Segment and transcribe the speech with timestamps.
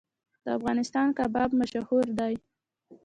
[0.43, 2.33] د افغانستان کباب مشهور دی